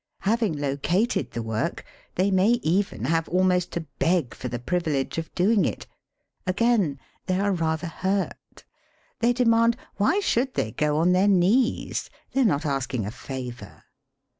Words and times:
Having 0.21 0.53
located 0.57 1.29
the 1.29 1.43
work, 1.43 1.85
they 2.15 2.31
may 2.31 2.53
even 2.63 3.05
have 3.05 3.29
almost 3.29 3.69
to 3.73 3.85
beg 3.99 4.33
for 4.33 4.47
the 4.47 4.57
privilege 4.57 5.19
of 5.19 5.31
doing 5.35 5.63
it. 5.63 5.85
Again, 6.47 6.97
they 7.27 7.39
are 7.39 7.51
rather 7.53 7.85
hurt. 7.85 8.65
They 9.19 9.31
demand, 9.31 9.77
why 9.97 10.19
should 10.19 10.55
they 10.55 10.71
go 10.71 10.97
on 10.97 11.11
their 11.11 11.27
knees? 11.27 12.09
They 12.33 12.41
are 12.41 12.51
i 12.63 12.67
asking 12.67 13.05
a 13.05 13.11
favour. 13.11 13.83